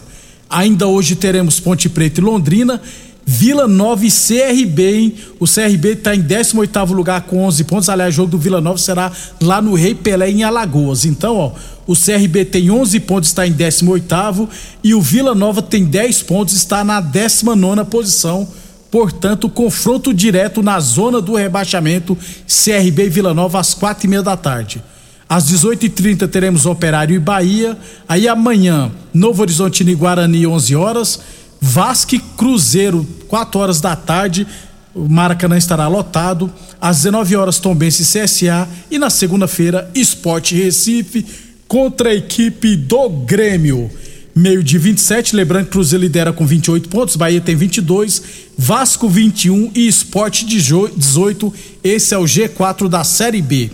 Ainda 0.49 0.87
hoje 0.87 1.15
teremos 1.15 1.59
Ponte 1.59 1.87
Preta 1.87 2.19
e 2.19 2.23
Londrina. 2.23 2.81
Vila 3.25 3.67
Nova 3.67 4.05
e 4.05 4.09
CRB, 4.09 4.95
hein? 4.95 5.13
O 5.39 5.45
CRB 5.45 5.93
está 5.93 6.15
em 6.15 6.21
18 6.21 6.93
lugar 6.93 7.21
com 7.21 7.43
11 7.45 7.63
pontos. 7.63 7.89
Aliás, 7.89 8.13
o 8.13 8.17
jogo 8.17 8.31
do 8.31 8.37
Vila 8.37 8.59
Nova 8.59 8.77
será 8.77 9.11
lá 9.41 9.61
no 9.61 9.73
Rei 9.73 9.95
Pelé, 9.95 10.29
em 10.29 10.43
Alagoas. 10.43 11.05
Então, 11.05 11.35
ó, 11.37 11.51
o 11.85 11.95
CRB 11.95 12.45
tem 12.45 12.71
11 12.71 12.99
pontos, 13.01 13.29
está 13.29 13.45
em 13.47 13.51
18 13.51 14.49
e 14.83 14.93
o 14.93 15.01
Vila 15.01 15.35
Nova 15.35 15.61
tem 15.61 15.85
10 15.85 16.23
pontos, 16.23 16.55
está 16.55 16.83
na 16.83 16.99
19 16.99 17.85
posição 17.85 18.47
Portanto, 18.91 19.49
confronto 19.49 20.13
direto 20.13 20.61
na 20.61 20.77
zona 20.81 21.21
do 21.21 21.33
rebaixamento 21.35 22.15
CRB 22.45 23.05
e 23.05 23.09
Vila 23.09 23.33
Nova 23.33 23.57
às 23.57 23.73
quatro 23.73 24.05
e 24.05 24.09
meia 24.09 24.21
da 24.21 24.35
tarde. 24.35 24.83
Às 25.29 25.49
18h30 25.49 26.27
teremos 26.27 26.65
Operário 26.65 27.15
e 27.15 27.19
Bahia. 27.19 27.77
Aí 28.05 28.27
amanhã, 28.27 28.91
Novo 29.13 29.43
Horizonte 29.43 29.81
e 29.81 29.95
Guarani, 29.95 30.45
11 30.45 30.75
horas. 30.75 31.21
Vasque 31.61 32.19
Cruzeiro, 32.35 33.07
4 33.27 33.59
horas 33.59 33.79
da 33.79 33.95
tarde. 33.95 34.47
O 34.93 35.07
Maracanã 35.07 35.57
estará 35.57 35.87
lotado. 35.87 36.51
Às 36.81 36.97
19 36.97 37.35
horas, 37.35 37.59
Tombense 37.59 38.03
CSA. 38.03 38.67
E 38.89 38.97
na 38.97 39.11
segunda-feira, 39.11 39.89
Esporte 39.93 40.55
Recife 40.55 41.25
contra 41.67 42.09
a 42.09 42.15
equipe 42.15 42.75
do 42.75 43.07
Grêmio 43.09 43.89
meio 44.35 44.63
de 44.63 44.77
27, 44.77 45.35
lembrando 45.35 45.65
que 45.65 45.71
Cruzeiro 45.71 46.03
lidera 46.03 46.33
com 46.33 46.45
28 46.45 46.89
pontos, 46.89 47.15
Bahia 47.15 47.41
tem 47.41 47.55
22, 47.55 48.23
Vasco 48.57 49.09
21 49.09 49.71
e 49.75 49.87
Esporte 49.87 50.45
18. 50.45 51.53
Esse 51.83 52.13
é 52.13 52.17
o 52.17 52.23
G4 52.23 52.87
da 52.87 53.03
Série 53.03 53.41
B. 53.41 53.69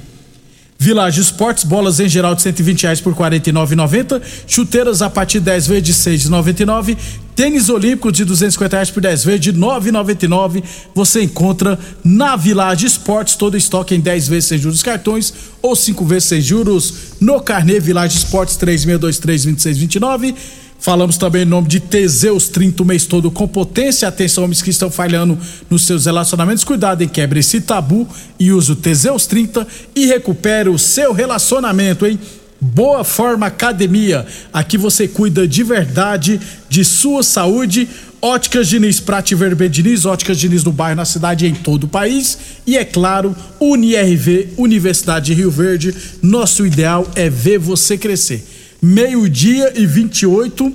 Village 0.80 1.20
Esportes, 1.20 1.64
bolas 1.64 2.00
em 2.00 2.08
geral 2.08 2.36
de 2.36 2.42
120 2.44 2.84
reais 2.84 3.02
por 3.02 3.16
49,90. 3.16 4.22
Chuteiras 4.46 5.02
a 5.02 5.10
partir 5.10 5.40
de 5.40 5.46
10 5.46 5.68
vezes 5.68 5.84
de 5.84 5.94
6,99. 5.94 6.98
Tênis 7.36 7.70
Olímpico 7.70 8.12
de 8.12 8.24
250 8.24 8.76
reais 8.76 8.92
por 8.92 9.02
10 9.02 9.24
vezes 9.24 9.42
de 9.42 9.54
9,99. 9.54 10.64
Você 10.94 11.24
encontra 11.24 11.80
na 12.04 12.36
Village 12.36 12.86
Esportes 12.86 13.36
todo 13.36 13.58
estoque 13.58 13.96
em 13.96 14.00
10 14.00 14.28
vezes 14.28 14.50
sem 14.50 14.58
juros 14.58 14.84
cartões 14.84 15.34
ou 15.62 15.76
5 15.76 16.06
vezes 16.06 16.30
sem 16.30 16.42
juros 16.42 16.94
no 17.20 17.42
Carnê 17.42 17.80
Village 17.80 18.18
Esportes 18.18 18.56
3623 18.56 19.46
2629. 19.46 20.36
Falamos 20.80 21.18
também 21.18 21.42
em 21.42 21.46
nome 21.46 21.68
de 21.68 21.80
Teseus 21.80 22.50
30 22.50 22.84
o 22.84 22.86
mês 22.86 23.06
todo 23.06 23.32
com 23.32 23.48
potência. 23.48 24.08
Atenção, 24.08 24.44
homens 24.44 24.62
que 24.62 24.70
estão 24.70 24.92
falhando 24.92 25.38
nos 25.70 25.86
seus 25.86 26.06
relacionamentos. 26.06 26.64
Cuidado 26.64 27.04
em 27.04 27.08
quebre 27.08 27.40
esse 27.40 27.62
tabu 27.62 28.08
e 28.40 28.52
use 28.52 28.72
o 28.72 28.76
Teseus 28.76 29.26
30 29.26 29.68
e 29.96 30.06
recupere 30.06 30.70
o 30.70 30.78
seu 30.78 31.14
relacionamento, 31.14 32.06
hein? 32.06 32.20
Boa 32.60 33.04
Forma 33.04 33.48
Academia. 33.48 34.26
Aqui 34.54 34.78
você 34.78 35.08
cuida 35.08 35.48
de 35.48 35.64
verdade 35.64 36.40
de 36.70 36.86
sua 36.86 37.22
saúde. 37.24 37.88
Óticas 38.20 38.68
Diniz, 38.68 39.00
Prate 39.00 39.36
Verbe 39.36 39.70
Diniz, 39.70 40.06
Óticas 40.06 40.40
Diniz 40.40 40.64
no 40.64 40.72
bairro, 40.72 40.96
na 40.96 41.06
cidade 41.06 41.46
e 41.46 41.50
em 41.50 41.54
todo 41.54 41.84
o 41.84 41.88
país. 41.88 42.38
E 42.66 42.76
é 42.76 42.84
claro, 42.84 43.36
UniRV, 43.60 44.54
Universidade 44.58 45.28
de 45.28 45.34
Rio 45.34 45.52
Verde. 45.52 45.94
Nosso 46.22 46.66
ideal 46.66 47.08
é 47.16 47.30
ver 47.30 47.60
você 47.60 47.98
crescer 47.98 48.57
meio-dia 48.82 49.74
e 49.76 49.86
28, 49.86 50.74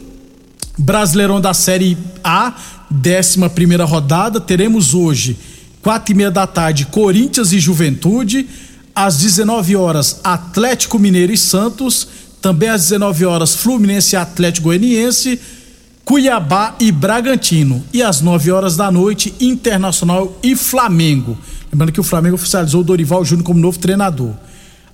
Brasileirão 0.78 1.40
da 1.40 1.54
Série 1.54 1.96
A, 2.24 2.54
11 2.90 3.48
primeira 3.50 3.84
rodada. 3.84 4.40
Teremos 4.40 4.94
hoje, 4.94 5.38
quatro 5.82 6.12
e 6.12 6.16
meia 6.16 6.30
da 6.30 6.46
tarde, 6.46 6.86
Corinthians 6.86 7.52
e 7.52 7.60
Juventude. 7.60 8.46
Às 8.94 9.18
19 9.18 9.74
horas, 9.76 10.20
Atlético 10.22 10.98
Mineiro 10.98 11.32
e 11.32 11.38
Santos. 11.38 12.08
Também 12.40 12.68
às 12.68 12.82
19 12.82 13.24
horas, 13.24 13.54
Fluminense 13.54 14.14
e 14.14 14.18
Atlético 14.18 14.64
Goianiense. 14.64 15.40
Cuiabá 16.04 16.74
e 16.80 16.90
Bragantino. 16.90 17.82
E 17.92 18.02
às 18.02 18.20
9 18.20 18.50
horas 18.50 18.76
da 18.76 18.90
noite, 18.90 19.32
Internacional 19.40 20.36
e 20.42 20.56
Flamengo. 20.56 21.38
Lembrando 21.72 21.92
que 21.92 22.00
o 22.00 22.04
Flamengo 22.04 22.34
oficializou 22.34 22.80
o 22.80 22.84
Dorival 22.84 23.24
Júnior 23.24 23.46
como 23.46 23.60
novo 23.60 23.78
treinador. 23.78 24.34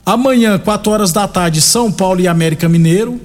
Amanhã, 0.08 0.58
4 0.58 0.90
horas 0.90 1.12
da 1.12 1.28
tarde, 1.28 1.60
São 1.60 1.92
Paulo 1.92 2.18
e 2.18 2.26
América 2.26 2.66
Mineiro. 2.66 3.20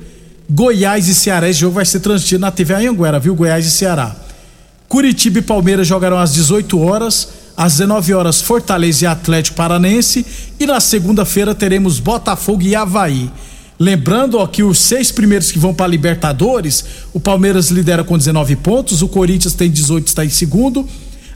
Goiás 0.49 1.07
e 1.07 1.15
Ceará. 1.15 1.47
Esse 1.47 1.61
jogo 1.61 1.75
vai 1.75 1.85
ser 1.85 2.01
transmitido 2.01 2.41
na 2.41 2.51
TV 2.51 2.73
Anhanguera, 2.73 3.19
viu? 3.19 3.33
Goiás 3.33 3.65
e 3.65 3.71
Ceará. 3.71 4.13
Curitiba 4.89 5.39
e 5.39 5.41
Palmeiras 5.41 5.87
jogarão 5.87 6.19
às 6.19 6.33
18 6.33 6.77
horas. 6.81 7.29
Às 7.55 7.77
19 7.77 8.13
horas, 8.13 8.41
Fortaleza 8.41 9.05
e 9.05 9.07
Atlético 9.07 9.55
Paranense. 9.55 10.25
E 10.59 10.65
na 10.65 10.81
segunda-feira 10.81 11.55
teremos 11.55 12.01
Botafogo 12.01 12.63
e 12.63 12.75
Havaí. 12.75 13.31
Lembrando 13.79 14.37
ó, 14.37 14.45
que 14.45 14.61
os 14.61 14.77
seis 14.77 15.09
primeiros 15.09 15.53
que 15.53 15.59
vão 15.59 15.73
para 15.73 15.87
Libertadores, 15.87 16.83
o 17.13 17.19
Palmeiras 17.19 17.71
lidera 17.71 18.03
com 18.03 18.17
19 18.17 18.57
pontos, 18.57 19.01
o 19.01 19.07
Corinthians 19.07 19.53
tem 19.53 19.71
18, 19.71 20.07
está 20.07 20.25
em 20.25 20.29
segundo. 20.29 20.85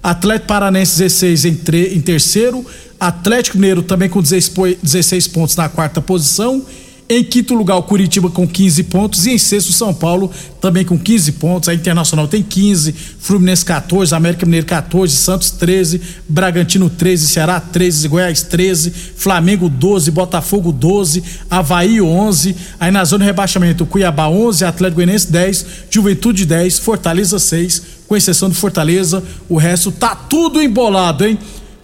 Atlético 0.08 0.48
Paranense 0.48 0.98
16 1.00 1.44
em, 1.44 1.60
em 1.94 2.00
terceiro, 2.00 2.66
Atlético 2.98 3.58
Mineiro 3.58 3.84
também 3.84 4.08
com 4.08 4.22
16 4.22 5.28
pontos 5.28 5.58
na 5.58 5.68
quarta 5.68 6.02
posição. 6.02 6.66
Em 7.10 7.24
quinto 7.24 7.54
lugar, 7.54 7.76
o 7.76 7.84
Curitiba 7.84 8.30
com 8.30 8.48
15 8.48 8.84
pontos. 8.84 9.26
E 9.26 9.32
em 9.32 9.38
sexto, 9.38 9.74
São 9.74 9.94
Paulo 9.94 10.32
também 10.62 10.86
com 10.86 10.98
15 10.98 11.34
pontos. 11.34 11.68
A 11.68 11.74
Internacional 11.74 12.26
tem 12.26 12.42
15, 12.42 12.94
Fluminense 13.20 13.66
14, 13.66 14.16
América 14.16 14.46
Mineiro 14.46 14.66
14, 14.66 15.14
Santos 15.14 15.52
13, 15.52 16.02
Bragantino 16.28 16.90
13, 16.90 17.28
Ceará 17.28 17.60
13, 17.60 18.08
Goiás 18.08 18.44
13, 18.44 18.92
Flamengo 19.16 19.68
12, 19.68 20.10
Botafogo 20.12 20.72
12, 20.72 21.22
Havaí 21.50 22.02
11. 22.02 22.56
Aí 22.80 22.92
na 22.92 23.04
zona 23.04 23.26
de 23.26 23.28
rebaixamento, 23.28 23.86
Cuiabá 23.86 24.30
11, 24.30 24.64
Atlético 24.64 24.96
Goianiense 24.96 25.30
10, 25.30 25.66
Juventude 25.90 26.46
10, 26.46 26.80
Fortaleza 26.80 27.40
6, 27.40 27.97
com 28.08 28.16
exceção 28.16 28.50
do 28.50 28.56
Fortaleza. 28.56 29.24
O 29.50 29.58
resto 29.58 29.92
tá 29.92 30.16
tudo 30.16 30.62
embolado, 30.62 31.26
hein? 31.26 31.38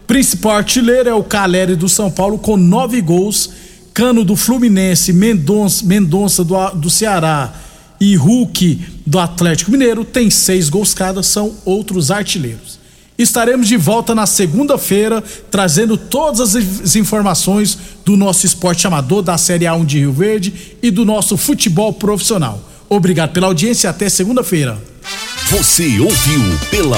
Principal 0.08 0.58
artilheiro 0.58 1.10
é 1.10 1.14
o 1.14 1.24
Caleri 1.24 1.76
do 1.76 1.90
São 1.90 2.10
Paulo 2.10 2.38
com 2.38 2.58
nove 2.58 3.02
gols. 3.02 3.50
Cano 3.94 4.24
do 4.24 4.36
Fluminense, 4.36 5.14
Mendonça, 5.14 5.86
Mendonça 5.86 6.44
do, 6.44 6.56
do 6.72 6.90
Ceará 6.90 7.54
e 8.00 8.16
Hulk 8.16 8.82
do 9.06 9.20
Atlético 9.20 9.72
Mineiro 9.72 10.04
tem 10.04 10.30
seis 10.30 10.70
gols 10.70 10.94
cada, 10.94 11.22
são 11.22 11.56
outros 11.64 12.10
artilheiros. 12.10 12.80
Estaremos 13.18 13.68
de 13.68 13.78
volta 13.78 14.16
na 14.16 14.26
segunda-feira 14.26 15.24
trazendo 15.52 15.96
todas 15.96 16.56
as 16.56 16.96
informações 16.96 17.78
do 18.04 18.18
nosso 18.18 18.46
esporte 18.46 18.88
amador 18.88 19.22
da 19.22 19.38
Série 19.38 19.66
A1 19.66 19.86
de 19.86 20.00
Rio 20.00 20.12
Verde 20.12 20.76
e 20.82 20.90
do 20.90 21.06
nosso 21.06 21.38
futebol 21.38 21.94
profissional. 21.94 22.60
Obrigado 22.90 23.32
pela 23.32 23.48
audiência 23.48 23.90
até 23.90 24.10
segunda-feira. 24.10 24.82
Você 25.49 25.99
ouviu 25.99 26.41
pela 26.71 26.97